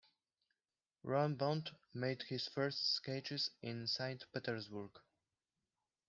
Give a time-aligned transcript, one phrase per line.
[1.05, 4.89] Roubaud made his first sketches in Saint Petersburg.